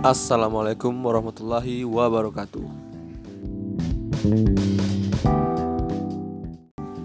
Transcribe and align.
Assalamualaikum 0.00 0.96
warahmatullahi 0.96 1.84
wabarakatuh. 1.84 2.64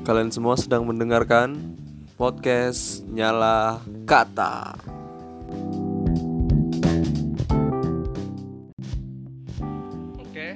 Kalian 0.08 0.32
semua 0.32 0.56
sedang 0.56 0.88
mendengarkan 0.88 1.76
podcast 2.16 3.04
Nyala 3.12 3.84
Kata. 4.08 4.80
Oke, 10.24 10.56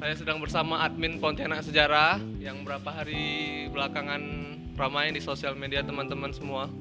saya 0.00 0.14
sedang 0.16 0.40
bersama 0.40 0.88
admin 0.88 1.20
Pontianak 1.20 1.68
Sejarah 1.68 2.16
yang 2.40 2.64
berapa 2.64 2.88
hari 2.88 3.68
belakangan 3.68 4.24
ramai 4.72 5.12
di 5.12 5.20
sosial 5.20 5.52
media 5.52 5.84
teman-teman 5.84 6.32
semua 6.32 6.72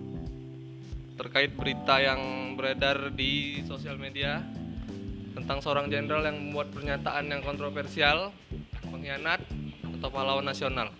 terkait 1.19 1.51
berita 1.51 1.99
yang 1.99 2.55
beredar 2.55 3.11
di 3.11 3.59
sosial 3.67 3.99
media 3.99 4.39
tentang 5.35 5.59
seorang 5.59 5.91
jenderal 5.91 6.23
yang 6.23 6.39
membuat 6.39 6.71
pernyataan 6.71 7.27
yang 7.27 7.43
kontroversial, 7.43 8.31
pengkhianat 8.87 9.43
atau 9.99 10.07
pahlawan 10.07 10.47
nasional. 10.47 10.95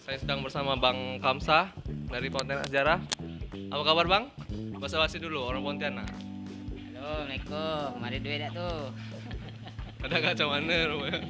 Saya 0.00 0.16
sedang 0.16 0.40
bersama 0.40 0.80
Bang 0.80 1.20
Kamsa 1.20 1.68
dari 2.08 2.32
Pontianak 2.32 2.72
Sejarah. 2.72 3.04
Apa 3.68 3.82
kabar 3.84 4.08
Bang? 4.08 4.24
Bahasa 4.80 4.96
basi 4.96 5.20
dulu 5.20 5.44
orang 5.44 5.60
Pontianak. 5.60 6.08
Halo, 6.96 7.28
Assalamualaikum. 7.28 8.00
Mari 8.00 8.18
duit 8.24 8.40
tak 8.48 8.50
tu? 8.56 8.70
Ada 10.08 10.16
kaca 10.24 10.44
mana 10.48 10.76
rupanya? 10.88 11.20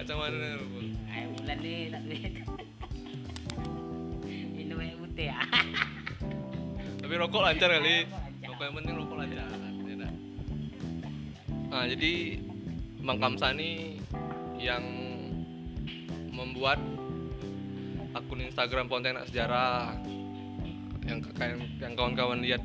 Kaca 0.00 0.14
mana 0.16 0.48
rupanya? 0.56 0.94
Ay, 1.12 1.22
bulan 1.28 1.58
ni 1.60 1.74
tak 1.92 2.02
duit. 2.08 2.32
Minum 4.56 4.80
air 4.80 4.96
putih 4.96 5.28
ah. 5.28 5.59
Tapi 7.10 7.26
rokok 7.26 7.42
lancar 7.42 7.74
kali. 7.74 8.06
Rokok 8.46 8.62
yang 8.70 8.74
penting 8.78 8.94
rokok 8.94 9.16
lancar. 9.18 9.50
Ya 9.82 9.94
dah. 9.98 10.12
Nah, 11.66 11.84
jadi 11.90 12.38
Bang 13.02 13.18
Kamsa 13.18 13.50
ini 13.50 13.98
yang 14.62 14.78
membuat 16.30 16.78
akun 18.14 18.46
Instagram 18.46 18.86
Pontianak 18.86 19.26
Sejarah 19.26 19.98
yang 21.02 21.18
yang 21.82 21.98
kawan-kawan 21.98 22.46
lihat 22.46 22.62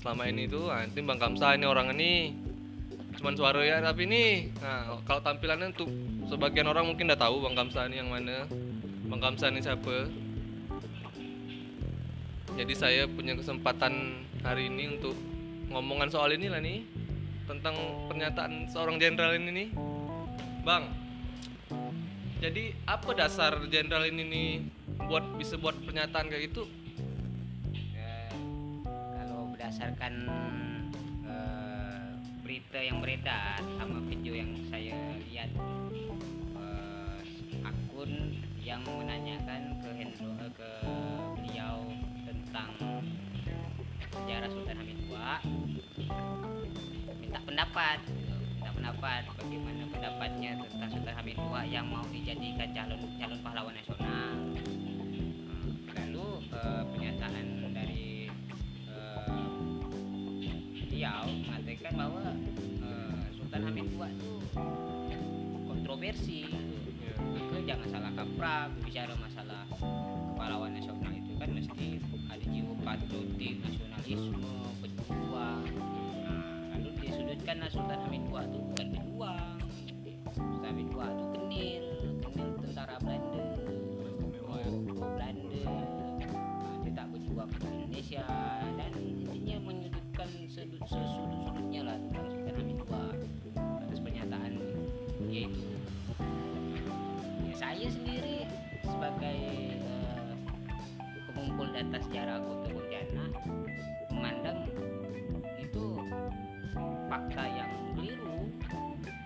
selama 0.00 0.32
ini 0.32 0.48
tuh 0.48 0.72
nah, 0.72 0.88
nanti 0.88 1.04
Bang 1.04 1.20
Kamsa 1.20 1.52
ini 1.52 1.68
orang 1.68 1.92
ini 1.92 2.32
cuman 3.20 3.36
suara 3.36 3.60
ya 3.68 3.84
tapi 3.84 4.08
ini 4.08 4.48
nah 4.64 4.96
kalau 5.04 5.20
tampilannya 5.20 5.76
tuh 5.76 5.92
sebagian 6.24 6.72
orang 6.72 6.88
mungkin 6.88 7.12
udah 7.12 7.20
tahu 7.20 7.44
Bang 7.44 7.52
Kamsa 7.52 7.84
ini 7.84 8.00
yang 8.00 8.08
mana 8.08 8.48
Bang 9.12 9.20
Kamsa 9.20 9.52
ini 9.52 9.60
siapa 9.60 10.08
jadi 12.58 12.74
saya 12.74 13.02
punya 13.06 13.38
kesempatan 13.38 14.26
hari 14.42 14.66
ini 14.66 14.98
untuk 14.98 15.14
ngomongan 15.70 16.10
soal 16.10 16.34
ini 16.34 16.50
lah 16.50 16.58
nih 16.58 16.82
tentang 17.46 17.78
pernyataan 18.10 18.66
seorang 18.66 18.98
jenderal 18.98 19.38
ini 19.38 19.50
nih. 19.54 19.68
Bang 20.66 20.90
jadi 22.38 22.70
apa 22.86 23.18
dasar 23.18 23.58
jenderal 23.66 24.06
ini 24.06 24.22
nih 24.26 24.50
buat 25.10 25.26
bisa 25.34 25.58
buat 25.58 25.74
pernyataan 25.82 26.30
kayak 26.30 26.54
gitu? 26.54 26.70
Eh, 27.98 28.30
kalau 28.86 29.50
berdasarkan 29.50 30.14
eh, 31.26 32.06
berita 32.46 32.78
yang 32.78 33.02
beredar 33.02 33.58
sama 33.58 33.98
video 34.06 34.38
yang 34.38 34.54
saya 34.70 34.94
lihat 35.26 35.50
eh, 36.62 37.66
akun 37.66 38.38
yang 38.62 38.86
menanyakan 38.86 39.82
ke 39.82 39.90
Hendro 39.98 40.30
eh, 40.38 40.50
ke 40.54 40.70
tentang 42.48 42.72
sejarah 44.08 44.48
Sultan 44.48 44.80
Hamid 44.80 44.96
II 45.04 45.12
minta 47.20 47.38
pendapat 47.44 47.98
minta 48.56 48.70
pendapat 48.72 49.22
bagaimana 49.36 49.84
pendapatnya 49.92 50.50
tentang 50.64 50.90
Sultan 50.96 51.12
Hamid 51.20 51.36
II 51.36 51.60
yang 51.68 51.84
mau 51.92 52.00
dijadikan 52.08 52.72
calon 52.72 53.04
calon 53.20 53.38
pahlawan 53.44 53.76
nasional. 53.76 54.32
Eh, 54.56 55.28
lalu 55.92 56.26
eh, 56.48 56.82
pernyataan 56.88 57.46
dari 57.76 58.32
eh, 58.96 59.28
beliau 60.88 61.28
mengatakan 61.28 61.92
bahwa 61.92 62.24
eh, 62.80 63.24
Sultan 63.36 63.62
Hamid 63.68 63.86
II 63.92 64.08
itu 64.08 64.32
kontroversi 65.68 66.48
gitu. 66.48 66.72
maka 67.12 67.60
jangan 67.60 67.88
salah 67.92 68.12
kaprah 68.16 68.72
bicara 68.80 69.12
masalah 69.20 69.68
kepahlawan 70.38 70.70
nasional 70.70 71.10
itu 71.10 71.34
kan 71.34 71.50
mesti 71.50 71.98
ada 72.30 72.44
jiwa 72.46 72.74
patriotik 72.86 73.58
nasionalisme 73.58 74.54
pejuang 74.78 75.66
nah, 76.22 76.78
lalu 76.78 76.94
disudutkan 77.02 77.66
Sultan 77.66 77.98
Hamid 78.06 78.22
II 78.30 78.38
itu 78.46 78.58
bukan 78.70 78.86
pejuang 78.94 79.58
Sultan 80.30 80.62
Hamid 80.62 80.88
II 80.94 81.02
itu 81.10 81.24
kenil 81.34 81.84
kenil 82.22 82.50
tentara 82.62 82.94
Belanda. 83.02 83.46
Belanda. 84.94 85.66
Nah, 86.30 86.74
dia 86.86 86.92
tak 86.94 87.06
berjuang 87.10 87.50
untuk 87.50 87.70
Indonesia 87.74 88.22
dan 88.78 88.92
intinya 88.94 89.56
menyudutkan 89.58 90.30
sudut 90.46 90.82
sesudut-sudutnya 90.86 91.82
lah 91.82 91.96
tentang 91.98 92.26
Sultan 92.30 92.54
Hamid 92.62 92.78
II 92.78 92.94
atas 93.58 93.98
pernyataan 94.06 94.52
dia 95.26 95.50
itu. 95.50 95.62
Ya, 97.42 97.54
saya 97.58 97.86
sendiri 97.90 98.46
sebagai 98.86 99.77
pengumpul 101.58 101.74
data 101.74 101.98
sejarah 102.06 102.38
kota 102.38 102.70
Pontianak 102.70 103.32
memandang 104.14 104.58
itu 105.58 105.84
fakta 107.10 107.44
yang 107.50 107.70
keliru 107.98 108.46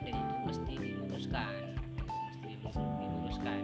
dan 0.01 0.15
itu 0.17 0.35
mesti 0.49 0.73
diluruskan 0.81 1.53
mesti 1.93 2.49
dilurus- 2.57 2.97
diluruskan. 2.97 3.63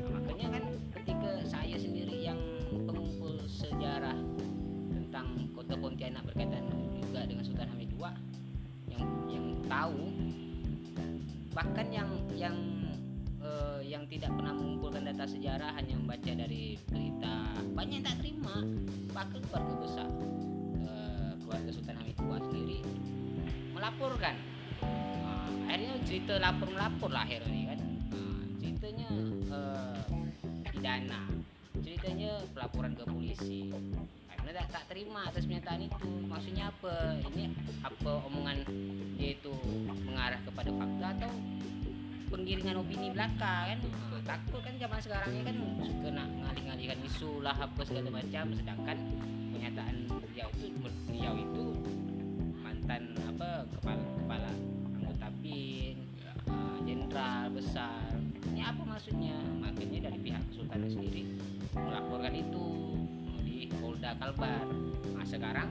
Nah, 0.00 0.10
makanya 0.16 0.46
kan 0.48 0.64
ketika 0.96 1.30
saya 1.44 1.76
sendiri 1.76 2.24
yang 2.24 2.40
pengumpul 2.72 3.36
sejarah 3.44 4.16
tentang 4.96 5.52
kota 5.52 5.76
Pontianak 5.76 6.24
berkaitan 6.24 6.72
juga 7.04 7.28
dengan 7.28 7.44
Sultan 7.44 7.68
Hamid 7.68 7.92
II 8.00 8.08
yang 8.88 9.04
yang 9.28 9.46
tahu 9.68 10.08
bahkan 11.52 11.84
yang 11.92 12.08
yang 12.32 12.56
eh, 13.44 13.84
yang 13.84 14.08
tidak 14.08 14.32
pernah 14.32 14.56
mengumpulkan 14.56 15.04
data 15.04 15.28
sejarah 15.28 15.76
hanya 15.76 16.00
membaca 16.00 16.32
dari 16.32 16.80
banyak 17.80 17.96
yang 17.96 18.04
tak 18.04 18.16
terima. 18.20 18.54
Bahkan 19.16 19.40
keluarga 19.48 19.74
besar 19.80 20.08
eh, 20.84 21.32
keluarga 21.40 21.70
Sultan 21.72 21.96
Hamid 21.96 22.16
II 22.20 22.36
sendiri. 22.44 22.78
Melaporkan. 23.72 24.36
Nah, 24.84 25.48
akhirnya 25.64 25.96
cerita 26.04 26.36
lapor 26.36 26.68
melapor 26.68 27.08
lah 27.08 27.24
akhirnya 27.24 27.48
ini 27.48 27.64
kan. 27.72 27.80
Nah, 28.12 28.40
ceritanya 28.60 29.08
eh, 29.48 30.00
pidana. 30.68 31.20
Ceritanya 31.80 32.30
pelaporan 32.52 32.92
ke 32.92 33.04
polisi. 33.08 33.72
Karena 34.28 34.60
tak, 34.60 34.68
tak 34.76 34.84
terima 34.92 35.24
atas 35.24 35.48
pernyataan 35.48 35.80
itu. 35.80 36.08
Maksudnya 36.28 36.68
apa? 36.68 37.16
Ini 37.32 37.44
apa 37.80 38.12
omongan 38.28 38.60
dia 39.16 39.40
itu 39.40 39.52
mengarah 40.04 40.40
kepada 40.44 40.68
fakta 40.68 41.06
atau 41.16 41.32
penggiringan 42.30 42.78
opini 42.78 43.10
belaka 43.10 43.74
kan. 43.74 43.78
Takut 44.20 44.62
kan 44.62 44.74
zaman 44.78 45.00
sekarang 45.02 45.30
ini 45.34 45.42
kan 45.42 45.56
suka 45.82 46.08
nak 46.14 46.28
ngalih-ngalihkan 46.30 46.98
isu 47.02 47.42
lah 47.42 47.56
apa 47.58 47.82
segala 47.82 48.08
macam. 48.14 48.44
Sedangkan 48.54 48.96
pernyataan 49.50 49.96
beliau 50.06 50.48
itu 50.62 50.86
beliau 51.10 51.34
itu 51.34 51.66
mantan 52.62 53.18
apa 53.26 53.66
kepala 53.74 54.04
kepala 54.22 54.52
anggota 54.94 55.28
bin 55.42 55.98
eh, 56.46 56.76
jenderal 56.86 57.50
besar. 57.50 58.14
Ini 58.54 58.62
apa 58.62 58.82
maksudnya? 58.86 59.36
Makanya 59.58 60.08
dari 60.08 60.18
pihak 60.22 60.42
kesultanan 60.54 60.88
sendiri 60.88 61.22
melaporkan 61.74 62.34
itu 62.38 62.66
di 63.42 63.66
Polda 63.82 64.14
Kalbar. 64.22 64.64
Nah 65.18 65.26
sekarang 65.26 65.68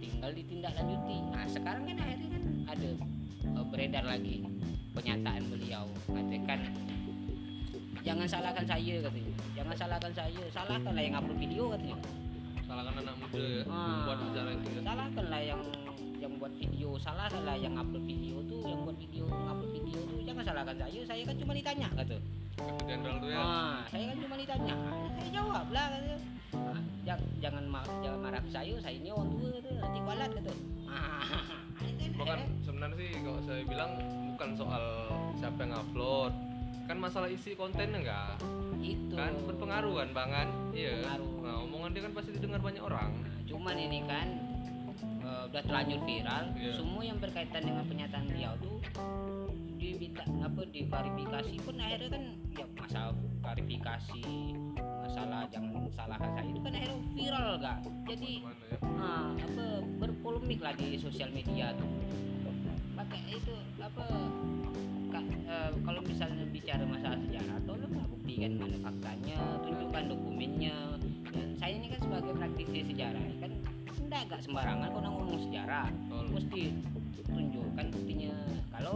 tinggal 0.00 0.32
ditindaklanjuti. 0.32 1.16
Nah 1.28 1.44
sekarang 1.44 1.84
kan 1.84 1.96
akhirnya 2.00 2.28
kan 2.32 2.44
ada 2.72 2.90
eh, 3.52 3.64
beredar 3.68 4.04
lagi 4.08 4.48
pernyataan 4.98 5.42
beliau. 5.46 5.86
Mengatakan 6.08 6.58
jangan 8.02 8.26
salahkan 8.26 8.64
saya 8.66 8.94
katanya. 9.00 9.34
Jangan 9.54 9.74
salahkan 9.76 10.12
saya. 10.12 10.42
Salahkanlah 10.50 11.02
yang 11.02 11.14
upload 11.14 11.38
video 11.38 11.64
katanya. 11.70 11.96
Salahkan 12.66 12.94
anak 13.00 13.14
muda 13.16 13.40
ya 13.40 13.62
Ah, 13.64 14.04
buat 14.04 14.18
acara 14.20 14.50
itu 14.52 14.68
ya. 14.68 14.80
salahkanlah 14.84 15.40
yang 15.40 15.60
yang 16.18 16.32
buat 16.36 16.52
video. 16.52 16.88
Salahkanlah 16.98 17.56
yang 17.56 17.74
upload 17.74 18.04
video 18.04 18.36
tuh 18.44 18.60
yang 18.66 18.80
buat 18.82 18.96
video 18.98 19.24
upload 19.30 19.70
video 19.72 19.98
tuh 20.04 20.18
jangan 20.20 20.42
salahkan 20.44 20.76
saya. 20.76 21.00
Saya 21.06 21.22
kan 21.24 21.36
cuma 21.38 21.52
ditanya 21.54 21.88
kata. 21.94 22.16
Ke 22.58 22.84
jenderal 22.84 23.16
tuh 23.22 23.30
ya. 23.30 23.38
Ah 23.38 23.78
saya 23.88 24.04
kan 24.04 24.18
cuma 24.18 24.34
ditanya. 24.36 24.74
Saya 25.14 25.30
jawab 25.32 25.66
lah 25.70 25.86
kata. 25.88 26.14
Ah, 26.50 26.80
jangan 27.06 27.28
jangan 27.38 27.64
ma- 27.64 27.90
jangan 28.02 28.18
marah 28.20 28.40
ke 28.42 28.50
saya. 28.50 28.74
Saya 28.82 28.96
ini 28.98 29.08
orang 29.08 29.30
tua 29.32 29.48
kata. 29.54 29.70
Nanti 29.78 29.98
kualat 30.02 30.30
kata. 30.34 30.52
Ah 30.84 31.40
bukan 32.18 32.38
sebenarnya 32.60 32.96
sih 32.98 33.10
kalau 33.22 33.40
saya 33.40 33.62
bilang 33.64 33.92
bukan 34.38 34.54
soal 34.54 35.10
siapa 35.34 35.66
yang 35.66 35.74
upload. 35.74 36.30
Kan 36.86 37.02
masalah 37.02 37.26
isi 37.26 37.58
kontennya 37.58 38.06
enggak? 38.06 38.38
Itu. 38.78 39.18
Kan 39.18 39.34
berpengaruh 39.50 39.98
kan 39.98 40.08
bang 40.14 40.30
kan? 40.30 40.48
Iya. 40.70 41.02
Pengaruh. 41.02 41.30
nah 41.42 41.54
omongan 41.66 41.90
dia 41.90 42.02
kan 42.06 42.12
pasti 42.14 42.30
didengar 42.38 42.62
banyak 42.62 42.78
orang. 42.78 43.18
Nah, 43.18 43.42
cuman 43.50 43.74
ini 43.74 43.98
kan 44.06 44.28
eh, 45.26 45.42
udah 45.50 45.62
terlanjur 45.66 45.98
viral. 46.06 46.44
Iya. 46.54 46.70
semua 46.70 47.02
yang 47.02 47.18
berkaitan 47.18 47.66
dengan 47.66 47.82
pernyataan 47.90 48.24
beliau 48.30 48.54
tuh 48.62 48.78
diminta 49.74 50.22
apa 50.22 50.62
diklarifikasi 50.70 51.54
pun 51.58 51.74
akhirnya 51.82 52.08
kan 52.14 52.24
ya 52.54 52.66
masalah 52.78 53.14
klarifikasi 53.42 54.22
masalah 54.78 55.40
jangan 55.50 55.70
salah 55.90 56.18
saya 56.18 56.46
itu 56.46 56.60
kan 56.62 56.72
akhirnya 56.78 56.98
viral 57.14 57.48
gak 57.62 57.78
jadi 58.06 58.32
Mana 58.42 58.64
ya? 58.66 58.78
ah, 58.98 59.30
apa 59.38 59.66
berpolemik 60.02 60.58
lah 60.62 60.74
di 60.74 60.98
sosial 60.98 61.30
media 61.30 61.74
tuh 61.78 61.97
pakai 63.08 63.40
itu 63.40 63.56
apa 63.80 64.04
ka- 65.08 65.32
eh, 65.48 65.70
kalau 65.80 66.00
misalnya 66.04 66.44
bicara 66.52 66.84
masalah 66.84 67.16
sejarah 67.24 67.56
tolonglah 67.64 68.04
buktikan 68.12 68.52
mana 68.60 68.76
faktanya 68.84 69.38
tunjukkan 69.64 70.04
dokumennya. 70.12 70.76
Dan 71.32 71.48
saya 71.56 71.72
ini 71.72 71.86
kan 71.88 72.00
sebagai 72.04 72.32
praktisi 72.36 72.84
sejarah 72.84 73.22
ini 73.24 73.36
kan 73.40 73.52
enggak 74.04 74.20
agak 74.28 74.40
sembarangan 74.44 74.88
kalau 74.92 75.08
ngomong 75.08 75.40
sejarah. 75.48 75.88
Betul. 75.88 76.24
mesti 76.36 76.62
tunjukkan 77.32 77.86
buktinya. 77.96 78.34
Kalau 78.76 78.94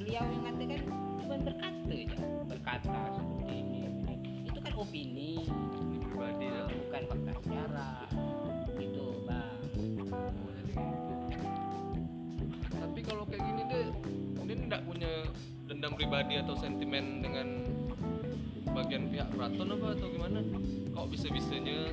beliau 0.00 0.24
yang 0.24 0.42
katakan 0.48 0.80
cuma 1.20 1.36
berkata 1.44 1.92
aja. 1.92 2.16
Berkata 2.48 2.96
seperti 3.12 3.52
ini, 3.52 3.80
ini. 3.84 4.14
itu 4.48 4.58
kan 4.64 4.72
opini. 4.72 5.32
Ini 5.44 5.96
pribadi 6.08 6.46
ya. 6.48 6.64
bukan 6.72 7.02
fakta 7.04 7.32
sejarah. 7.44 8.00
Itu 8.80 9.04
bang 9.28 9.56
dendam 15.76 15.92
pribadi 15.92 16.40
atau 16.40 16.56
sentimen 16.56 17.20
dengan 17.20 17.60
bagian 18.72 19.12
pihak 19.12 19.28
keraton 19.36 19.76
apa 19.76 19.86
atau 19.92 20.08
gimana? 20.08 20.40
Kok 20.96 21.06
bisa-bisanya 21.12 21.92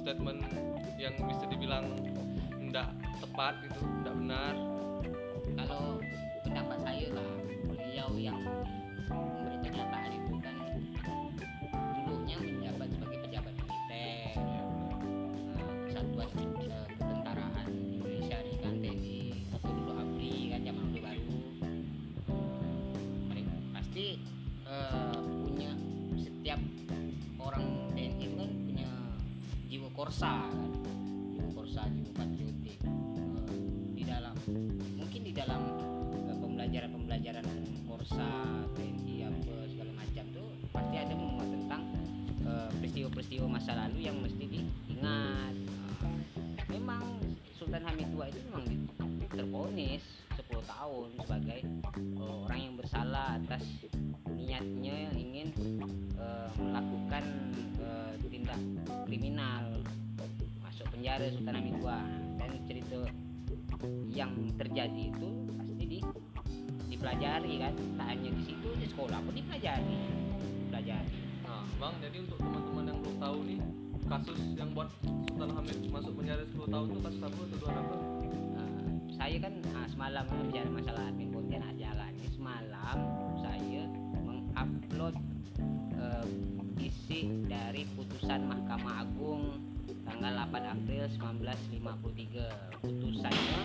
statement 0.00 0.40
yang 0.96 1.12
bisa 1.28 1.44
dibilang 1.48 1.92
tidak 2.68 2.88
tepat 3.20 3.52
gitu, 3.68 3.80
tidak 4.04 4.14
benar? 4.16 4.54
kalau 5.60 5.99
korsa 30.10 30.42
kan 30.42 31.50
korsa 31.54 31.86
jiwa 31.86 32.10
patriotik 32.18 32.82
Eh, 32.82 33.46
di 33.94 34.02
dalam 34.02 34.34
mungkin 34.98 35.22
di 35.22 35.30
dalam 35.30 35.62
eh, 36.26 36.34
pembelajaran-pembelajaran 36.34 37.46
korsa 37.86 38.26
TNI 38.74 39.30
apa 39.30 39.54
segala 39.70 39.94
macam 39.94 40.24
tuh 40.34 40.50
pasti 40.74 40.98
ada 40.98 41.14
memuat 41.14 41.46
tentang 41.54 41.82
eh, 42.42 42.68
peristiwa-peristiwa 42.82 43.46
masa 43.46 43.78
lalu 43.86 44.10
yang 44.10 44.18
penjara 61.10 61.34
Sultan 61.34 61.54
Hamid 61.58 61.74
II 61.74 61.90
dan 62.38 62.50
cerita 62.70 62.98
yang 64.14 64.32
terjadi 64.54 65.02
itu 65.10 65.28
pasti 65.58 65.84
di 65.90 65.98
dipelajari 66.86 67.52
kan 67.58 67.74
tak 67.98 68.06
hanya 68.14 68.30
di 68.30 68.42
situ 68.46 68.68
di 68.78 68.86
sekolah 68.86 69.18
pun 69.18 69.34
dipelajari 69.34 69.98
dipelajari 70.70 71.18
Nah, 71.50 71.66
bang, 71.82 71.94
jadi 71.98 72.16
untuk 72.22 72.38
teman-teman 72.38 72.84
yang 72.86 72.98
belum 73.02 73.16
tahu 73.18 73.38
nih, 73.42 73.58
kasus 74.06 74.38
yang 74.54 74.70
buat 74.70 74.86
Sultan 75.02 75.50
Hamid 75.50 75.82
masuk 75.90 76.14
penjara 76.14 76.46
10 76.46 76.70
tahun 76.70 76.86
itu 76.86 77.00
kasus 77.02 77.22
apa? 77.26 77.40
Tuduhan 77.50 77.74
apa? 77.74 77.96
Eh, 78.30 78.86
saya 79.18 79.36
kan 79.42 79.52
ah, 79.74 79.86
semalam 79.90 80.24
kan 80.30 80.38
bicara 80.46 80.68
masalah 80.70 81.02
admin 81.10 81.34
Pontianak 81.34 81.69
tanggal 90.20 90.36
8 90.44 90.52
April 90.68 91.02
1953 91.08 92.44
putusannya 92.76 93.60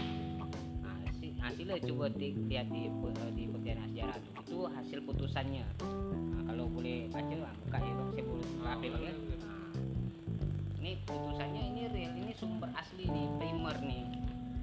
nah, 0.80 0.96
si- 1.14 1.36
hasilnya 1.36 1.84
coba 1.84 2.08
di- 2.10 2.32
lihat 2.48 2.72
di 2.72 2.88
di 3.36 3.44
Pontianak 3.46 3.92
Sejarah 3.92 4.16
tuh. 4.18 4.32
itu 4.40 4.58
hasil 4.66 5.00
putusannya 5.04 5.68
Nah, 6.32 6.48
kalau 6.48 6.72
boleh 6.72 7.12
baca 7.12 7.36
ah, 7.44 7.52
buka 7.60 7.78
ya 7.78 7.92
Bang. 7.92 8.08
saya 8.08 8.24
boleh 8.24 8.48
Ah, 8.64 8.76
boleh, 8.80 8.96
ya 9.04 9.14
ini 10.80 10.92
putusannya 11.04 11.62
ini 11.66 11.82
real 11.92 12.14
ini 12.16 12.32
sumber 12.34 12.72
asli 12.74 13.04
nih 13.04 13.28
primer 13.36 13.76
nih 13.82 14.04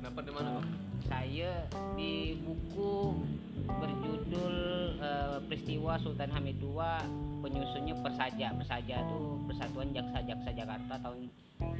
Dapat 0.01 0.23
di 0.25 0.33
mana, 0.33 0.49
bang? 0.57 0.67
saya 1.05 1.53
di 1.93 2.13
buku 2.41 3.21
berjudul 3.69 4.55
eh, 4.99 5.39
peristiwa 5.45 6.01
Sultan 6.01 6.33
Hamid 6.33 6.57
II 6.57 6.81
penyusunnya 7.39 8.01
Persaja 8.01 8.49
Persaja 8.51 8.97
itu 8.99 9.19
Persatuan 9.45 9.93
Jaksa-Jaksa 9.93 10.51
Jakarta 10.53 10.97
tahun 10.97 11.29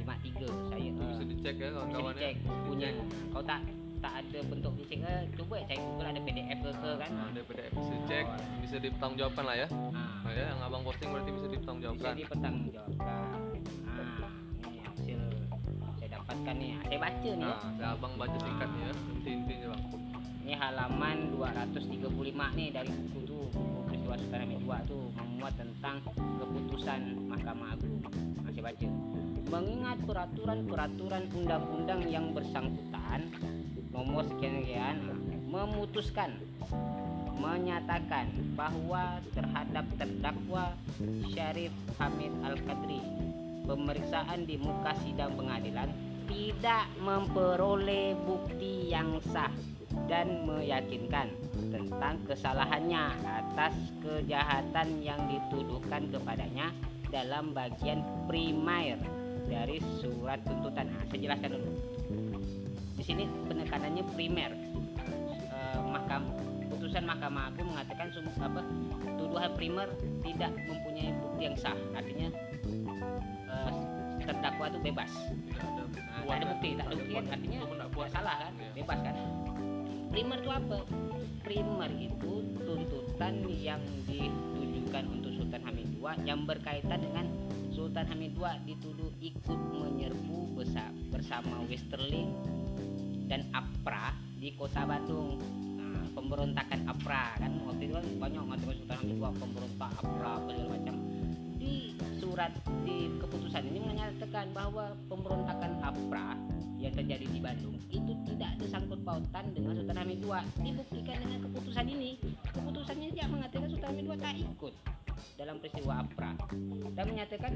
53 0.03 0.69
saya 0.69 0.83
Itu 0.83 1.01
eh, 1.01 1.07
bisa 1.09 1.23
dicek 1.25 1.55
ya 1.57 1.69
kawan-kawan 1.71 2.13
ya. 2.15 2.29
punya 2.67 2.87
kalau 3.31 3.45
tak 3.47 3.59
tak 4.03 4.13
ada 4.19 4.39
bentuk 4.51 4.71
fisik 4.83 4.99
eh, 4.99 5.23
coba 5.39 5.55
cek 5.63 5.79
Google 5.79 6.07
ada 6.11 6.19
PDF 6.19 6.59
ke 6.59 6.71
kan 6.99 7.11
Nah, 7.15 7.27
ada 7.31 7.41
PDF 7.41 7.71
bisa 7.71 7.93
dicek, 7.95 8.25
bisa 8.59 8.75
dipertanggungjawabkan 8.83 9.43
lah 9.47 9.55
ya. 9.55 9.67
nah, 9.71 10.11
Nah, 10.23 10.31
ya, 10.35 10.43
yang 10.51 10.59
abang 10.59 10.81
posting 10.83 11.07
berarti 11.07 11.31
bisa 11.31 11.39
bisa 11.39 11.47
dipertanggungjawabkan. 11.55 12.13
dipertanggungjawabkan 12.19 13.19
nah 13.79 14.67
ini 14.67 14.79
hasil 14.83 15.19
saya 15.95 16.09
dapatkan 16.19 16.55
nih 16.59 16.71
saya 16.83 16.99
baca 16.99 17.29
nih 17.31 17.47
ya. 17.47 17.55
Nah, 17.55 17.71
saya 17.79 17.89
abang 17.95 18.13
baca 18.19 18.37
singkatnya 18.37 18.83
ya, 18.83 18.93
inti-intinya 19.15 19.67
bang. 19.71 19.83
Ini 20.43 20.53
halaman 20.59 21.17
235 21.31 22.59
nih 22.59 22.67
dari 22.75 22.91
buku 22.91 23.19
tuh 23.23 23.43
peristiwa 23.87 24.15
Hamid 24.35 24.59
II 24.59 24.75
tuh 24.83 25.03
memuat 25.15 25.53
tentang 25.55 25.95
keputusan 26.11 26.99
Mahkamah 27.31 27.79
Agung. 27.79 28.03
Masih 28.43 28.59
baca. 28.59 28.87
Mengingat 29.53 30.01
peraturan-peraturan 30.09 31.29
undang-undang 31.29 32.01
yang 32.09 32.33
bersangkutan 32.33 33.29
nomor 33.93 34.25
sekian 34.25 34.65
sekian 34.65 34.97
memutuskan 35.45 36.33
menyatakan 37.37 38.33
bahwa 38.57 39.21
terhadap 39.37 39.85
terdakwa 40.01 40.73
Syarif 41.29 41.69
Hamid 42.01 42.33
Al-Qadri 42.41 42.97
pemeriksaan 43.69 44.49
di 44.49 44.57
muka 44.57 44.97
sidang 45.05 45.37
pengadilan 45.37 45.93
tidak 46.25 46.89
memperoleh 46.97 48.17
bukti 48.25 48.89
yang 48.89 49.21
sah 49.29 49.53
dan 50.09 50.49
meyakinkan 50.49 51.29
tentang 51.69 52.17
kesalahannya 52.25 53.21
atas 53.21 53.77
kejahatan 54.01 54.97
yang 55.05 55.21
dituduhkan 55.29 56.09
kepadanya 56.09 56.73
dalam 57.13 57.53
bagian 57.53 58.01
primer 58.25 59.22
dari 59.47 59.77
surat 59.99 60.39
tuntutan. 60.45 60.89
Nah, 60.89 61.03
saya 61.09 61.19
jelaskan 61.19 61.49
dulu. 61.59 61.69
Di 62.99 63.03
sini 63.03 63.23
penekanannya 63.47 64.03
primer. 64.13 64.51
Eh, 65.53 65.79
mahkam 65.83 66.23
putusan 66.73 67.05
Mahkamah 67.05 67.53
Agung 67.53 67.69
mengatakan 67.69 68.09
apa 68.41 68.61
tuduhan 69.15 69.51
primer 69.53 69.87
tidak 70.25 70.51
mempunyai 70.65 71.13
bukti 71.21 71.41
yang 71.45 71.55
sah. 71.57 71.77
Artinya 71.93 72.27
eh, 73.49 73.71
terdakwa 74.23 74.65
itu 74.71 74.79
bebas. 74.81 75.11
Tidak 75.51 75.61
ada 75.61 75.83
Nah, 75.93 76.21
tak 76.25 76.35
ada 76.39 76.45
bukti, 76.55 76.69
tak 76.79 76.85
ada 76.87 76.95
bukti 76.95 77.13
kan 77.13 77.25
artinya 77.35 77.57
kuat. 77.93 78.09
salah 78.09 78.35
kan, 78.47 78.53
bebas 78.73 78.99
kan. 79.03 79.15
Primer 80.13 80.37
itu 80.39 80.51
apa? 80.53 80.77
Primer 81.43 81.91
itu 81.97 82.33
tuntutan 82.63 83.33
yang 83.49 83.81
ditujukan 84.05 85.03
untuk 85.09 85.31
Sultan 85.35 85.61
Hamid 85.65 85.87
II 85.97 86.05
yang 86.23 86.45
berkaitan 86.45 86.99
dengan 87.01 87.25
Sultan 87.93 88.09
Hamid 88.09 88.33
II 88.33 88.57
dituduh 88.65 89.13
ikut 89.21 89.59
menyerbu 89.69 90.57
bersama 91.13 91.61
Westerling 91.69 92.33
dan 93.29 93.45
APRA 93.53 94.17
di 94.41 94.49
kota 94.57 94.81
Bandung. 94.81 95.37
Nah, 95.77 96.01
pemberontakan 96.17 96.89
APRA 96.89 97.37
kan 97.37 97.53
waktu 97.69 97.85
itu 97.85 97.93
kan 97.93 98.05
banyak 98.17 98.41
mengatakan 98.49 98.75
Sultan 98.81 98.97
Hamid 98.97 99.17
II 99.21 99.33
pemberontak 99.37 99.91
APRA 100.01 100.33
segala 100.41 100.65
macam. 100.73 100.95
Di 101.61 101.93
surat 102.17 102.49
di 102.81 103.13
keputusan 103.21 103.61
ini 103.61 103.79
menyatakan 103.85 104.49
bahwa 104.57 104.97
pemberontakan 105.05 105.71
APRA 105.85 106.33
yang 106.81 106.93
terjadi 106.97 107.29
di 107.29 107.39
Bandung 107.45 107.77
itu 107.93 108.11
tidak 108.25 108.57
ada 108.57 108.65
sangkut 108.73 109.05
pautan 109.05 109.53
dengan 109.53 109.77
Sultan 109.77 110.01
Hamid 110.01 110.17
II. 110.25 110.41
Dibuktikan 110.65 111.21
dengan 111.21 111.45
keputusan 111.45 111.85
ini. 111.85 112.17
Keputusannya 112.57 113.13
dia 113.13 113.29
mengatakan 113.29 113.69
Sultan 113.69 113.89
Hamid 113.93 114.05
II 114.09 114.17
tak 114.17 114.33
ikut 114.41 114.73
dalam 115.35 115.55
peristiwa 115.59 116.03
APRA 116.03 116.31
dan 116.93 117.05
menyatakan 117.09 117.53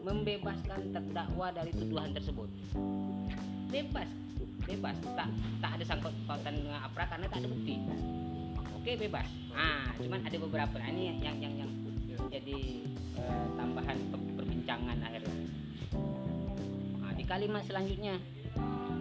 membebaskan 0.00 0.80
terdakwa 0.92 1.48
dari 1.50 1.72
tuduhan 1.74 2.10
tersebut. 2.14 2.48
bebas 3.74 4.06
bebas. 4.64 4.96
Tak 5.16 5.28
tak 5.60 5.70
ada 5.80 5.84
sangkut 5.84 6.14
pautan 6.24 6.56
dengan 6.56 6.80
apra 6.80 7.04
karena 7.08 7.26
tak 7.28 7.44
ada 7.44 7.48
bukti. 7.48 7.76
Oke 8.80 8.92
bebas. 8.96 9.28
Ah 9.52 9.88
cuman 9.96 10.20
ada 10.24 10.36
beberapa 10.40 10.76
nah, 10.80 10.88
ini 10.92 11.02
yang 11.20 11.36
yang 11.40 11.54
yang 11.56 11.70
jadi 12.32 12.58
eh, 13.20 13.46
tambahan 13.54 13.96
pe- 14.10 14.32
perbincangan 14.34 14.96
akhirnya. 14.98 15.36
Nah, 16.98 17.12
di 17.14 17.24
kalimat 17.24 17.62
selanjutnya 17.62 18.18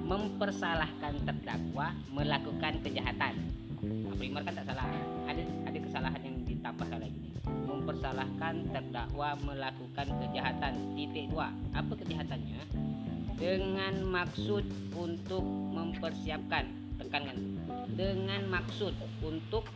mempersalahkan 0.03 1.13
terdakwa 1.25 1.97
melakukan 2.13 2.77
kejahatan. 2.85 3.33
Nah, 3.81 4.13
primer 4.15 4.41
kan 4.45 4.53
tak 4.53 4.69
salah. 4.69 4.85
Ada 5.25 5.43
ada 5.65 5.77
kesalahan 5.81 6.21
yang 6.21 6.35
ditambahkan 6.45 6.99
lagi 7.01 7.22
mempersalahkan 7.83 8.71
terdakwa 8.71 9.35
melakukan 9.43 10.07
kejahatan. 10.23 10.95
Titik 10.95 11.27
dua. 11.27 11.51
Apa 11.75 11.99
kejahatannya? 11.99 12.63
Dengan 13.35 14.07
maksud 14.07 14.63
untuk 14.95 15.43
mempersiapkan. 15.75 16.71
Tekankan. 16.95 17.59
Dengan 17.91 18.47
maksud 18.47 18.95
untuk 19.19 19.67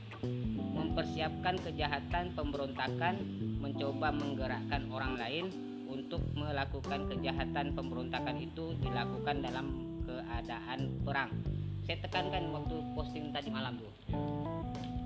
mempersiapkan 0.71 1.59
kejahatan 1.67 2.31
pemberontakan 2.31 3.19
mencoba 3.59 4.15
menggerakkan 4.15 4.87
orang 4.87 5.19
lain 5.19 5.45
untuk 5.91 6.23
melakukan 6.33 7.11
kejahatan 7.11 7.75
pemberontakan 7.75 8.39
itu 8.39 8.71
dilakukan 8.79 9.43
dalam 9.43 9.67
keadaan 10.07 10.95
perang. 11.03 11.35
Saya 11.83 11.99
tekankan 12.07 12.55
waktu 12.55 12.75
posting 12.95 13.35
tadi 13.35 13.51
malam 13.51 13.75
tuh 13.77 13.91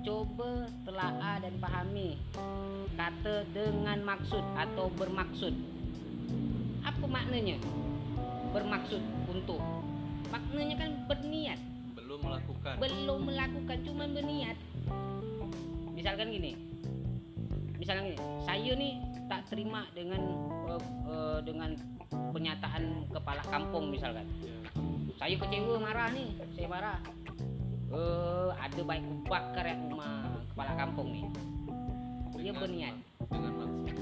coba 0.02 0.66
telaah 0.82 1.38
dan 1.38 1.54
pahami 1.62 2.18
kata 2.98 3.46
dengan 3.54 3.98
maksud 4.02 4.42
atau 4.58 4.90
bermaksud. 4.98 5.54
Apa 6.82 7.06
maknanya? 7.06 7.56
Bermaksud 8.50 9.00
untuk. 9.30 9.62
Maknanya 10.28 10.76
kan 10.76 10.90
berniat. 11.06 11.60
Belum 11.94 12.18
melakukan. 12.20 12.74
Belum 12.82 13.20
melakukan 13.30 13.78
cuma 13.86 14.04
berniat. 14.10 14.58
Misalkan 15.94 16.34
gini. 16.34 16.52
Misalkan 17.78 18.12
gini. 18.12 18.18
Saya 18.42 18.72
nih 18.74 18.92
tak 19.30 19.46
terima 19.48 19.86
dengan 19.94 20.20
eh, 20.68 20.82
eh, 21.08 21.38
dengan 21.46 21.70
pernyataan 22.10 23.06
kepala 23.08 23.42
kampung 23.46 23.88
misalkan. 23.88 24.26
Ya. 24.42 24.58
saya 25.20 25.38
kecewa 25.38 25.78
marah 25.78 26.10
nih 26.10 26.34
saya 26.58 26.66
marah 26.66 26.98
eh 27.92 28.48
ada 28.56 28.80
baik 28.82 29.04
bakar 29.28 29.64
ya 29.64 29.76
rumah 29.76 30.24
kepala 30.52 30.72
kampung 30.76 31.08
nih. 31.12 31.24
Dia 32.42 32.52
berniat 32.56 32.94
dengan 33.30 33.52
maksud 33.54 33.96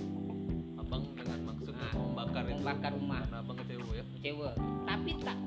abang 0.80 1.04
dengan 1.12 1.40
maksud 1.44 1.75
Ah, 1.76 1.92
membakar 1.92 2.42
membakar 2.49 2.90
rumah. 2.94 3.20
karena 3.26 3.37
abang 3.42 3.56
kecewa 3.61 3.90
ya? 3.92 4.04
Kecewa. 4.16 4.49
Tapi 4.87 5.11
tak 5.20 5.38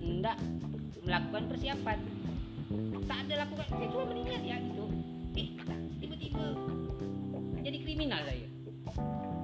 tidak 0.00 0.36
melakukan 1.04 1.44
persiapan. 1.52 1.98
Tak 3.06 3.18
ada 3.28 3.34
lakukan. 3.46 3.66
Saya 3.70 3.88
cuma 3.92 4.04
berniat 4.10 4.42
ya 4.42 4.56
gitu. 4.58 4.84
Eh 5.36 5.48
tiba-tiba 6.00 6.44
jadi 7.60 7.76
kriminal 7.82 8.20
saya 8.24 8.46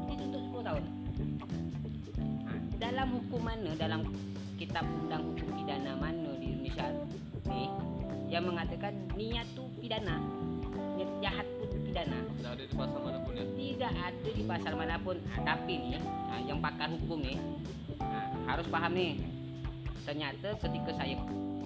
dituntut 0.08 0.42
10 0.50 0.62
tahun. 0.62 0.82
Nah, 2.42 2.58
dalam 2.78 3.08
hukum 3.14 3.40
mana 3.42 3.70
dalam 3.76 4.00
kitab 4.56 4.86
undang 4.86 5.22
hukum 5.34 5.48
pidana 5.58 5.92
mana 5.98 6.30
di 6.38 6.46
Indonesia 6.50 6.86
nih 7.46 7.70
yang 8.32 8.48
mengatakan 8.48 8.96
niat 9.12 9.44
tuh 9.52 9.68
pidana. 9.76 10.16
Niat 10.96 11.10
jahat 11.20 11.44
pun 11.60 11.68
pidana. 11.84 12.18
Tidak 12.32 12.48
ada 12.48 12.64
di 12.64 12.72
pasal 12.72 13.00
mana 13.04 13.18
pun 13.20 13.32
ya? 13.36 13.44
Tidak 13.44 13.92
ada 13.92 14.30
di 14.32 14.42
pasal 14.48 14.72
mana 14.72 14.96
pun. 14.96 15.16
Nah, 15.20 15.38
tapi 15.44 15.72
nih 15.76 16.00
nah, 16.00 16.40
yang 16.48 16.58
pakar 16.64 16.88
hukum 16.96 17.20
nih 17.20 17.36
nah, 18.00 18.26
harus 18.48 18.66
paham 18.72 18.92
nih 18.96 19.20
ternyata 20.02 20.58
ketika 20.58 20.90
saya 20.98 21.14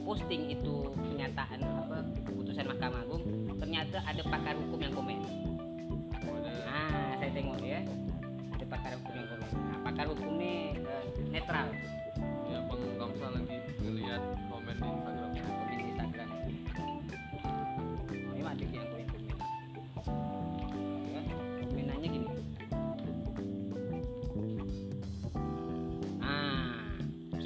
posting 0.04 0.52
itu 0.52 0.92
pernyataan 0.92 1.64
apa 1.64 2.04
putusan 2.28 2.68
Mahkamah 2.68 3.00
Agung 3.08 3.24
ternyata 3.56 4.02
ada 4.02 4.22
pakar 4.26 4.54
hukum 4.58 4.78
yang 4.82 4.92
komen. 4.92 5.18
Nah 6.66 7.14
saya 7.22 7.30
tengok 7.30 7.62
ya. 7.62 7.80
Ada 8.58 8.64
pakar 8.66 8.92
hukum 8.98 9.14
yang 9.14 9.28
komen. 9.30 9.50
Nah, 9.54 9.78
pakar 9.86 10.06
hukum 10.10 10.32
nih 10.34 10.74
eh, 10.82 11.04
netral. 11.30 11.70
Ya 12.50 12.58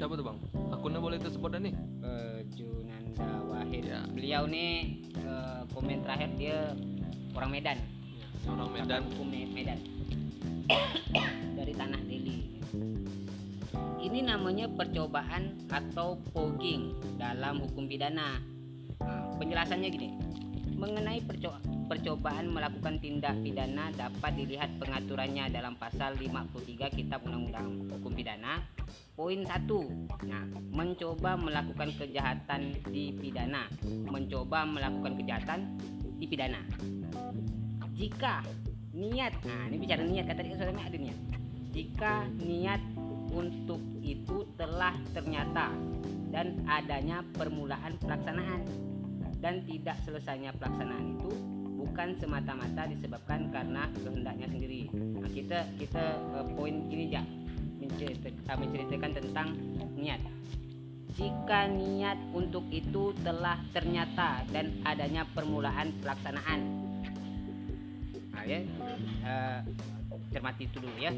siapa 0.01 0.17
tuh 0.17 0.25
bang? 0.25 0.37
Akunnya 0.73 0.97
boleh 0.97 1.21
tersebut 1.21 1.61
nih? 1.61 1.77
Eh, 2.01 2.39
Junanda 2.57 3.37
Wahid. 3.45 3.85
Ya. 3.85 4.01
beliau 4.09 4.49
nih 4.49 4.97
eh, 5.13 5.61
komen 5.77 6.01
terakhir 6.01 6.33
dia 6.41 6.73
orang 7.37 7.53
Medan. 7.53 7.77
Ya, 8.17 8.27
seorang 8.41 8.69
Medan. 8.73 9.01
Hukum 9.13 9.29
Me- 9.29 9.53
Medan. 9.53 9.77
Dari 11.61 11.73
tanah 11.77 12.01
Delhi 12.09 12.49
ini 14.01 14.25
namanya 14.25 14.65
percobaan 14.65 15.69
atau 15.69 16.17
pogging 16.33 16.97
dalam 17.21 17.61
hukum 17.61 17.85
pidana. 17.85 18.41
Nah, 18.97 19.29
penjelasannya 19.37 19.87
gini. 19.93 20.09
Mengenai 20.73 21.21
perco- 21.21 21.61
percobaan 21.91 22.47
melakukan 22.47 23.03
tindak 23.03 23.35
pidana 23.43 23.91
dapat 23.91 24.31
dilihat 24.39 24.79
pengaturannya 24.79 25.51
dalam 25.51 25.75
pasal 25.75 26.15
53 26.15 26.87
Kitab 26.87 27.27
Undang-Undang 27.27 27.91
Hukum 27.91 28.15
Pidana 28.15 28.63
poin 29.11 29.43
1 29.43 29.67
nah 30.23 30.47
mencoba 30.71 31.35
melakukan 31.35 31.91
kejahatan 31.99 32.79
di 32.87 33.11
pidana. 33.11 33.67
Mencoba 34.07 34.63
melakukan 34.63 35.19
kejahatan 35.19 35.59
di 36.15 36.25
pidana. 36.31 36.63
Jika 37.99 38.39
niat 38.95 39.35
nah 39.43 39.67
ini 39.67 39.75
bicara 39.83 40.07
niat 40.07 40.31
kata 40.31 40.47
dia 40.47 40.55
soalnya 40.55 40.87
ada 40.87 40.95
niat. 40.95 41.19
Jika 41.75 42.23
niat 42.39 42.79
untuk 43.35 43.83
itu 43.99 44.47
telah 44.55 44.95
ternyata 45.11 45.75
dan 46.31 46.63
adanya 46.71 47.19
permulaan 47.35 47.99
pelaksanaan 47.99 48.63
dan 49.43 49.67
tidak 49.67 49.99
selesainya 50.07 50.55
pelaksanaan 50.55 51.19
itu 51.19 51.60
bukan 51.81 52.13
semata-mata 52.21 52.85
disebabkan 52.85 53.49
karena 53.49 53.89
kehendaknya 53.97 54.47
sendiri. 54.53 54.81
Nah, 54.93 55.29
kita 55.33 55.59
kita 55.81 56.03
eh, 56.37 56.45
poin 56.53 56.75
ini 56.93 57.09
ya 57.09 57.25
menceritakan, 57.81 58.55
menceritakan 58.61 59.11
tentang 59.17 59.47
niat. 59.97 60.21
Jika 61.17 61.67
niat 61.73 62.17
untuk 62.31 62.63
itu 62.69 63.11
telah 63.25 63.57
ternyata 63.73 64.45
dan 64.53 64.77
adanya 64.85 65.25
permulaan 65.33 65.89
pelaksanaan. 65.99 66.59
Nah, 68.31 68.43
ya, 68.45 68.61
eh, 69.25 69.59
cermati 70.29 70.69
itu 70.69 70.77
dulu 70.77 70.97
ya. 71.01 71.11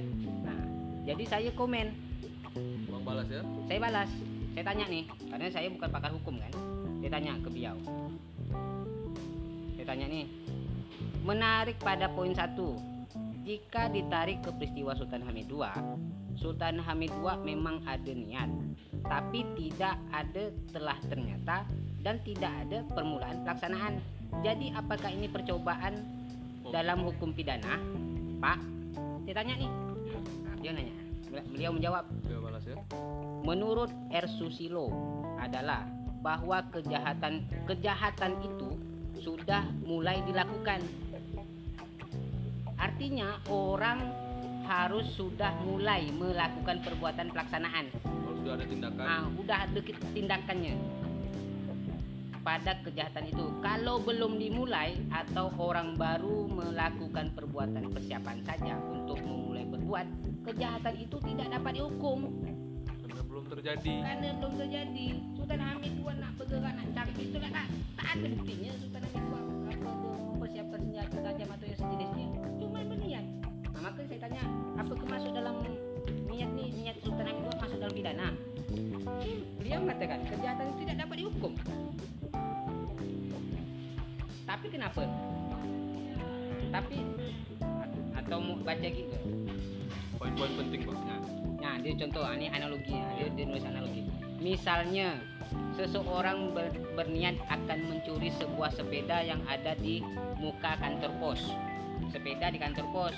Nah, 0.47 0.59
jadi 1.03 1.23
saya 1.27 1.51
komen 1.51 2.13
bang 2.53 3.03
balas 3.03 3.27
ya 3.27 3.41
saya 3.65 3.79
balas 3.81 4.09
saya 4.53 4.63
tanya 4.69 4.85
nih 4.85 5.03
karena 5.09 5.45
saya 5.49 5.67
bukan 5.73 5.89
pakar 5.89 6.11
hukum 6.13 6.35
kan 6.37 6.53
saya 7.01 7.09
tanya 7.09 7.33
ke 7.41 7.49
beliau 7.49 7.75
saya 9.73 9.85
tanya 9.89 10.05
nih 10.07 10.25
menarik 11.23 11.79
pada 11.79 12.11
poin 12.11 12.35
satu. 12.35 12.75
Jika 13.43 13.91
ditarik 13.91 14.39
ke 14.39 14.55
peristiwa 14.55 14.95
Sultan 14.95 15.27
Hamid 15.27 15.51
II 15.51 15.67
Sultan 16.39 16.79
Hamid 16.79 17.11
II 17.19 17.43
memang 17.43 17.83
ada 17.83 18.11
niat 18.15 18.47
tapi 19.03 19.43
tidak 19.59 19.99
ada 20.15 20.47
telah 20.71 20.95
ternyata 21.11 21.67
dan 21.99 22.23
tidak 22.23 22.51
ada 22.67 22.87
permulaan 22.95 23.43
pelaksanaan. 23.43 23.99
Jadi 24.47 24.71
apakah 24.71 25.11
ini 25.11 25.27
percobaan 25.27 25.99
dalam 26.71 27.03
hukum 27.03 27.35
pidana? 27.35 27.79
Pak 28.39 28.59
saya 29.23 29.35
tanya 29.39 29.55
nih. 29.55 29.71
Nah, 30.43 30.55
dia 30.59 30.71
nanya. 30.75 30.95
Beliau 31.47 31.71
menjawab. 31.71 32.03
Ya. 32.27 32.75
Menurut 33.43 33.91
R. 34.11 34.27
Susilo 34.27 34.91
adalah 35.39 35.87
bahwa 36.23 36.63
kejahatan 36.71 37.43
kejahatan 37.67 38.39
itu 38.43 38.69
sudah 39.23 39.63
mulai 39.87 40.19
dilakukan. 40.27 40.83
Artinya 42.93 43.41
orang 43.49 44.05
harus 44.69 45.17
sudah 45.17 45.49
mulai 45.65 46.13
melakukan 46.13 46.77
perbuatan 46.85 47.33
pelaksanaan. 47.33 47.89
kalau 47.89 48.37
sudah 48.37 48.53
ada 48.53 48.65
tindakan. 48.69 49.05
Ah, 49.09 49.25
udah 49.33 49.57
ada 49.65 49.79
tindakannya 50.13 50.77
pada 52.45 52.77
kejahatan 52.85 53.33
itu. 53.33 53.49
Kalau 53.65 53.97
belum 53.97 54.37
dimulai 54.37 54.93
atau 55.09 55.49
orang 55.57 55.97
baru 55.97 56.45
melakukan 56.45 57.33
perbuatan 57.33 57.89
persiapan 57.89 58.45
saja 58.45 58.77
untuk 58.93 59.17
memulai 59.25 59.65
berbuat, 59.73 60.05
kejahatan 60.53 60.93
itu 60.93 61.17
tidak 61.33 61.49
dapat 61.49 61.81
dihukum. 61.81 62.29
Karena 62.85 63.21
belum 63.25 63.45
terjadi. 63.57 63.93
Karena 64.05 64.29
belum 64.37 64.53
terjadi. 64.53 65.07
Sultan 65.33 65.61
Hamid 65.65 65.97
II 65.97 66.13
nak 66.13 66.31
bergerak 66.37 66.73
nak 66.77 66.87
cari 66.93 67.11
pistol 67.17 67.41
tak, 67.41 67.65
tak, 67.97 68.05
ada 68.05 68.25
buktinya 68.37 68.71
Sultan 68.77 69.01
Hamid 69.01 69.13
dia 69.17 69.62
mempersiapkan 70.53 70.81
senjata 70.85 71.17
tajam 71.17 71.49
atau 71.49 71.65
yang 71.65 71.79
sejenisnya 71.81 72.27
cuma 72.61 72.79
berniat 72.85 73.25
nah, 73.73 73.81
maka 73.89 74.01
saya 74.05 74.19
tanya 74.21 74.43
apa 74.77 74.93
kemasuk 74.93 75.31
dalam 75.33 75.55
niat 76.29 76.49
ni 76.53 76.65
niat 76.77 76.95
Sultan 77.01 77.25
II 77.25 77.57
masuk 77.57 77.77
dalam 77.81 77.93
pidana? 77.97 78.27
Dia 79.65 79.77
mengatakan 79.81 80.19
kejahatan 80.29 80.65
itu 80.69 80.77
tidak 80.85 80.95
dapat 81.05 81.15
dihukum. 81.25 81.53
Tapi 84.45 84.65
kenapa? 84.69 85.01
Tapi 86.69 86.97
atau 88.13 88.37
mau 88.37 88.57
baca 88.61 88.87
gitu? 88.93 89.17
Poin-poin 90.21 90.53
penting 90.53 90.81
bang 90.85 91.01
nah, 91.01 91.19
nah 91.57 91.73
dia 91.81 91.93
contoh 91.97 92.23
ini 92.29 92.47
analogi. 92.53 92.93
Dia, 92.93 93.25
dia 93.33 93.45
nulis 93.49 93.65
analogi 93.65 94.02
misalnya 94.43 95.23
seseorang 95.79 96.51
ber- 96.51 96.83
berniat 96.99 97.39
akan 97.47 97.79
mencuri 97.87 98.29
sebuah 98.35 98.75
sepeda 98.75 99.23
yang 99.23 99.39
ada 99.47 99.73
di 99.79 100.03
muka 100.37 100.75
kantor 100.77 101.11
pos. 101.17 101.41
Sepeda 102.11 102.51
di 102.51 102.59
kantor 102.59 102.85
pos. 102.91 103.15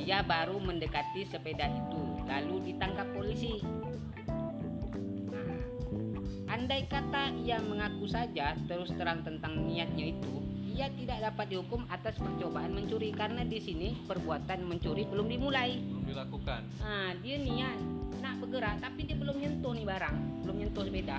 Ia 0.00 0.24
baru 0.24 0.56
mendekati 0.56 1.28
sepeda 1.28 1.68
itu 1.68 2.02
lalu 2.24 2.72
ditangkap 2.72 3.04
polisi. 3.12 3.60
Nah, 5.28 5.60
andai 6.48 6.88
kata 6.88 7.36
ia 7.44 7.60
mengaku 7.60 8.08
saja 8.08 8.56
terus 8.64 8.90
terang 8.96 9.20
tentang 9.20 9.60
niatnya 9.68 10.16
itu 10.16 10.40
ia 10.70 10.88
tidak 10.96 11.20
dapat 11.20 11.52
dihukum 11.52 11.84
atas 11.92 12.16
percobaan 12.16 12.72
mencuri 12.72 13.12
karena 13.12 13.44
di 13.44 13.60
sini 13.60 13.92
perbuatan 14.08 14.64
mencuri 14.64 15.04
belum 15.04 15.28
dimulai. 15.28 15.76
Belum 15.76 16.08
dilakukan. 16.08 16.64
Nah, 16.80 17.12
dia 17.20 17.36
niat 17.36 17.99
nak 18.18 18.42
bergerak 18.42 18.82
tapi 18.82 19.06
dia 19.06 19.14
belum 19.14 19.36
nyentuh 19.38 19.72
nih 19.72 19.86
barang, 19.86 20.16
belum 20.42 20.56
nyentuh 20.58 20.82
sepeda. 20.82 21.18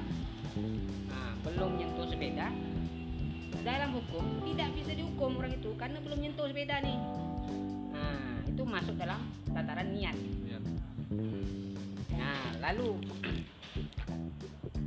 Nah, 1.07 1.31
belum 1.47 1.71
nyentuh 1.79 2.05
sepeda. 2.11 2.47
Dalam 3.61 3.89
hukum 3.95 4.43
tidak 4.51 4.69
bisa 4.75 4.91
dihukum 4.97 5.39
orang 5.39 5.53
itu 5.55 5.71
karena 5.79 6.03
belum 6.03 6.19
nyentuh 6.19 6.45
sepeda 6.51 6.75
nih. 6.83 6.97
Nah, 7.95 8.43
itu 8.43 8.61
masuk 8.67 8.95
dalam 8.99 9.21
tataran 9.55 9.95
niat. 9.95 10.17
Nah, 12.17 12.41
lalu 12.59 12.99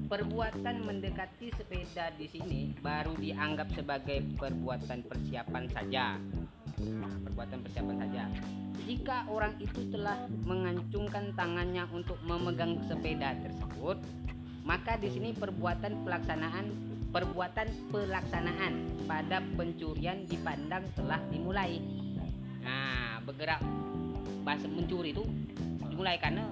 perbuatan 0.04 0.84
mendekati 0.84 1.50
sepeda 1.56 2.12
di 2.14 2.28
sini 2.28 2.60
baru 2.78 3.16
dianggap 3.18 3.72
sebagai 3.74 4.22
perbuatan 4.38 5.06
persiapan 5.08 5.64
saja. 5.72 6.20
Nah, 6.82 7.14
perbuatan 7.24 7.58
persiapan 7.64 7.96
saja. 7.98 8.24
Jika 8.82 9.30
orang 9.30 9.54
itu 9.62 9.86
telah 9.94 10.26
mengancungkan 10.42 11.30
tangannya 11.38 11.86
untuk 11.94 12.18
memegang 12.26 12.76
sepeda 12.90 13.38
tersebut, 13.40 13.96
maka 14.66 14.98
di 14.98 15.08
sini 15.14 15.30
perbuatan 15.30 16.02
pelaksanaan 16.02 16.66
perbuatan 17.14 17.70
pelaksanaan 17.94 18.74
pada 19.06 19.38
pencurian 19.54 20.26
dipandang 20.26 20.82
telah 20.98 21.22
dimulai. 21.30 21.78
Nah, 22.66 23.22
bergerak 23.22 23.62
bahasa 24.42 24.66
mencuri 24.66 25.14
itu 25.14 25.22
dimulai 25.88 26.18
karena 26.18 26.42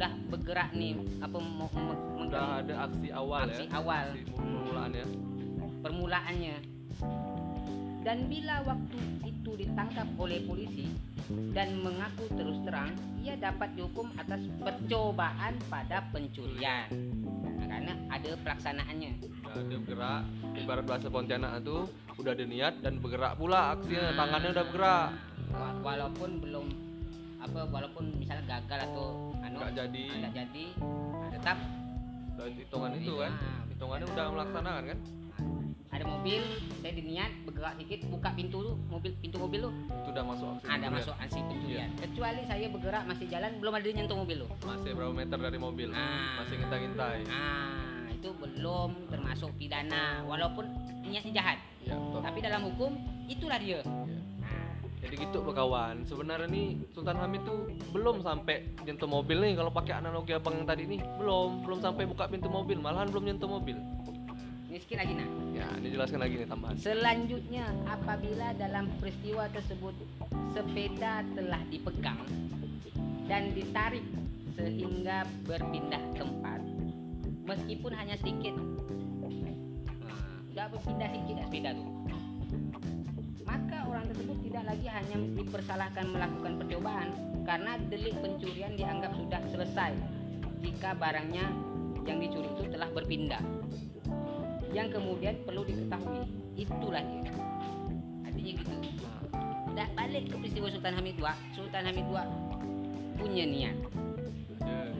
udah 0.00 0.12
bergerak 0.32 0.72
nih 0.72 0.96
apa 1.20 1.36
mau 1.36 1.68
me- 1.76 2.08
ada 2.32 2.74
aksi 2.88 3.08
awal 3.12 3.44
aksi 3.44 3.64
ya 3.68 3.76
awal. 3.76 4.04
aksi 4.14 4.22
permulaannya 4.32 5.04
permulaannya 5.82 6.56
dan 8.00 8.26
bila 8.26 8.64
waktu 8.64 8.98
itu 9.28 9.50
ditangkap 9.60 10.08
oleh 10.16 10.40
polisi 10.48 10.88
dan 11.52 11.78
mengaku 11.84 12.26
terus 12.32 12.58
terang 12.64 12.90
ia 13.20 13.36
dapat 13.36 13.76
dihukum 13.76 14.08
atas 14.16 14.40
percobaan 14.56 15.60
pada 15.68 16.00
pencurian. 16.08 16.88
Nah, 17.60 17.66
karena 17.68 17.92
ada 18.08 18.30
pelaksanaannya. 18.40 19.12
Ada 19.44 19.60
bergerak 19.60 20.22
ibarat 20.56 20.84
bahasa 20.88 21.06
Pontianak 21.12 21.60
itu 21.60 21.84
udah 22.16 22.32
ada 22.32 22.44
niat 22.48 22.74
dan 22.80 22.96
bergerak 22.98 23.36
pula 23.36 23.76
aksinya 23.76 24.16
tangannya 24.16 24.48
udah 24.56 24.64
bergerak. 24.72 25.08
Wa- 25.52 25.78
walaupun 25.84 26.30
belum 26.40 26.66
apa 27.40 27.60
walaupun 27.68 28.04
misalnya 28.20 28.44
gagal 28.60 28.80
atau 28.92 29.32
anu 29.40 29.56
nggak 29.60 29.72
jadi. 29.72 30.04
nggak 30.12 30.34
jadi 30.36 30.64
nah, 30.76 31.28
tetap 31.32 31.56
hitungan 32.52 32.90
itu 33.00 33.12
kan 33.16 33.32
Nah, 33.32 33.60
hitungannya 33.72 34.06
udah 34.12 34.26
melaksanakan 34.28 34.84
kan 34.84 34.98
ada 36.00 36.16
mobil 36.16 36.40
saya 36.80 36.96
diniat 36.96 37.28
bergerak 37.44 37.76
dikit 37.76 38.00
buka 38.08 38.32
pintu 38.32 38.64
tuh 38.64 38.76
mobil 38.88 39.12
pintu 39.20 39.36
mobil 39.36 39.68
tuh. 39.68 39.74
Itu 40.00 40.08
udah 40.16 40.24
masuk 40.24 40.48
aksi 40.48 40.64
ada 40.64 40.72
pencurian. 40.72 40.92
masuk 40.96 41.14
aksi 41.20 41.38
pencurian 41.44 41.68
Iya. 41.76 41.86
kecuali 42.08 42.40
saya 42.48 42.66
bergerak 42.72 43.02
masih 43.04 43.26
jalan 43.28 43.50
belum 43.60 43.72
ada 43.76 43.84
nyentuh 43.92 44.16
mobil 44.16 44.36
tuh 44.40 44.50
masih 44.64 44.90
berapa 44.96 45.12
meter 45.12 45.38
dari 45.44 45.58
mobil? 45.60 45.88
Ah. 45.92 46.40
masih 46.40 46.54
ngintai-ngintai? 46.56 47.20
Nah 47.28 48.08
itu 48.16 48.28
belum 48.32 48.90
termasuk 49.12 49.50
pidana 49.60 50.24
walaupun 50.24 50.64
niatnya 51.04 51.32
jahat. 51.36 51.58
Ya 51.84 52.00
betul. 52.00 52.20
Tapi 52.24 52.38
dalam 52.40 52.60
hukum 52.72 52.92
itulah 53.28 53.60
dia. 53.60 53.80
Nah, 53.84 54.72
jadi 55.04 55.14
gitu 55.20 55.44
loh 55.44 55.52
kawan. 55.52 56.08
Sebenarnya 56.08 56.48
nih 56.48 56.80
Sultan 56.96 57.20
Hamid 57.20 57.44
tuh 57.44 57.68
belum 57.92 58.24
sampai 58.24 58.72
nyentuh 58.88 59.08
mobil 59.08 59.36
nih. 59.36 59.52
Kalau 59.52 59.68
pakai 59.68 60.00
analogi 60.00 60.32
abang 60.32 60.64
yang 60.64 60.68
tadi 60.68 60.84
nih 60.88 61.00
belum. 61.20 61.64
Belum 61.64 61.80
sampai 61.80 62.08
buka 62.08 62.24
pintu 62.28 62.48
mobil 62.48 62.80
malahan 62.80 63.08
belum 63.12 63.24
nyentuh 63.28 63.48
mobil 63.48 63.76
sedikit 64.78 65.02
lagi 65.02 65.12
nah 65.18 65.28
ya 65.50 65.66
ini 65.82 65.88
jelaskan 65.90 66.18
lagi 66.22 66.34
nih 66.38 66.46
tambahan. 66.46 66.74
Selanjutnya 66.78 67.66
apabila 67.90 68.54
dalam 68.54 68.86
peristiwa 69.02 69.50
tersebut 69.50 69.94
sepeda 70.54 71.26
telah 71.34 71.62
dipegang 71.66 72.22
dan 73.26 73.50
ditarik 73.50 74.06
sehingga 74.54 75.26
berpindah 75.42 76.02
tempat 76.14 76.60
meskipun 77.50 77.92
hanya 77.98 78.14
sedikit. 78.22 78.54
Udah 80.54 80.66
berpindah 80.70 81.08
sedikit 81.10 81.34
dah 81.42 81.46
sepeda 81.50 81.70
tuh. 81.74 81.88
Maka 83.42 83.78
orang 83.90 84.06
tersebut 84.06 84.38
tidak 84.46 84.64
lagi 84.70 84.86
hanya 84.86 85.16
dipersalahkan 85.34 86.06
melakukan 86.14 86.52
percobaan 86.62 87.08
karena 87.42 87.74
delik 87.90 88.14
pencurian 88.22 88.78
dianggap 88.78 89.10
sudah 89.18 89.42
selesai 89.50 89.92
jika 90.62 90.94
barangnya 90.94 91.50
yang 92.06 92.22
dicuri 92.22 92.46
itu 92.54 92.70
telah 92.70 92.86
berpindah 92.94 93.42
yang 94.70 94.88
kemudian 94.88 95.34
perlu 95.42 95.62
diketahui. 95.66 96.22
Itulah 96.54 97.02
dia 97.02 97.32
artinya 98.26 98.52
gitu. 98.54 98.74
Tidak 99.70 99.88
balik 99.96 100.22
ke 100.28 100.34
peristiwa 100.36 100.68
Sultan 100.68 100.94
Hamid 100.98 101.16
II 101.16 101.34
Sultan 101.54 101.82
Hamid 101.88 102.06
II 102.06 102.26
punya 103.16 103.44
niat. 103.46 103.76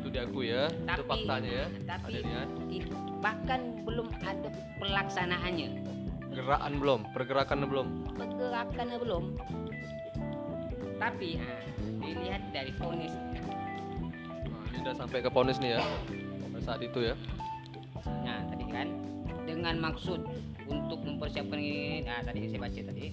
Itu 0.00 0.09
diakui 0.09 0.50
ya. 0.50 0.66
Itu 0.68 0.87
Tapi- 0.87 1.06
faktanya 1.06 1.50
ya. 1.50 1.66
Tapi 1.87 2.11
ada 2.11 2.20
niat. 2.24 2.48
i- 2.70 2.90
bahkan 3.20 3.61
belum 3.85 4.09
ada 4.22 4.48
pelaksanaannya. 4.80 5.68
Gerakan 6.30 6.72
belum? 6.78 7.00
Pergerakan 7.11 7.59
belum? 7.66 7.87
Pergerakannya 8.16 8.96
belum. 9.02 9.24
Tapi 10.96 11.28
ah, 11.40 11.64
dilihat 11.80 12.42
dari 12.52 12.72
vonis 12.76 13.09
nah, 13.09 14.64
ini 14.68 14.78
udah 14.85 14.94
sampai 14.94 15.24
ke 15.24 15.30
ponis 15.33 15.56
nih 15.56 15.76
ya. 15.76 15.80
Pada 15.80 16.61
saat 16.61 16.80
itu 16.85 17.00
ya 17.02 17.14
dengan 19.61 19.92
maksud 19.92 20.25
untuk 20.73 21.05
mempersiapkan 21.05 21.61
ini. 21.61 22.01
Nah 22.09 22.25
tadi 22.25 22.49
saya 22.49 22.64
baca 22.64 22.81
tadi. 22.81 23.12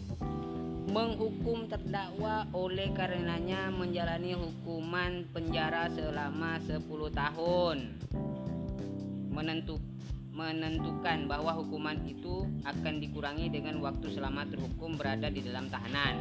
Menghukum 0.87 1.67
terdakwa 1.67 2.47
oleh 2.55 2.87
karenanya 2.95 3.67
menjalani 3.67 4.31
hukuman 4.31 5.27
penjara 5.35 5.91
selama 5.91 6.55
10 6.63 6.87
tahun. 7.11 7.77
Menentu 9.27 9.75
menentukan 10.31 11.27
bahwa 11.27 11.51
hukuman 11.51 11.99
itu 12.07 12.47
akan 12.63 13.03
dikurangi 13.03 13.51
dengan 13.51 13.83
waktu 13.83 14.15
selama 14.15 14.47
terhukum 14.47 14.95
berada 14.95 15.27
di 15.27 15.43
dalam 15.43 15.67
tahanan. 15.67 16.15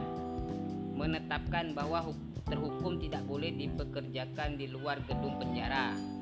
Menetapkan 0.99 1.71
bahwa 1.71 2.03
hu- 2.03 2.19
terhukum 2.51 2.99
tidak 2.99 3.23
boleh 3.31 3.55
dipekerjakan 3.55 4.59
di 4.59 4.67
luar 4.75 4.99
gedung 5.07 5.39
penjara 5.39 6.16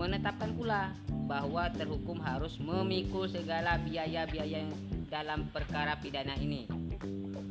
menetapkan 0.00 0.56
pula 0.56 0.96
bahwa 1.28 1.68
terhukum 1.76 2.16
harus 2.24 2.56
memikul 2.56 3.28
segala 3.28 3.76
biaya-biaya 3.84 4.64
dalam 5.12 5.44
perkara 5.52 6.00
pidana 6.00 6.32
ini 6.40 6.64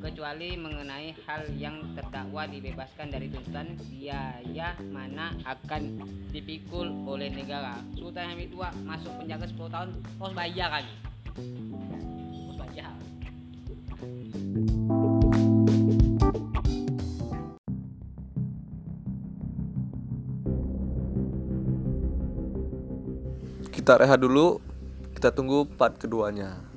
kecuali 0.02 0.58
mengenai 0.58 1.14
hal 1.28 1.46
yang 1.60 1.94
terdakwa 1.94 2.50
dibebaskan 2.50 3.14
dari 3.14 3.30
tuntutan 3.30 3.78
biaya 3.92 4.74
mana 4.90 5.36
akan 5.44 6.02
dipikul 6.32 6.88
oleh 7.06 7.30
negara. 7.30 7.78
Sultan 8.00 8.34
Hamid 8.34 8.50
II 8.56 8.64
masuk 8.88 9.12
penjara 9.20 9.46
10 9.46 9.60
tahun 9.70 9.90
harus 10.18 10.34
bayar 10.34 10.70
lagi 10.72 10.96
Kita 23.80 23.96
rehat 23.96 24.20
dulu. 24.20 24.60
Kita 25.15 25.32
tunggu 25.32 25.63
part 25.63 25.96
keduanya. 25.96 26.68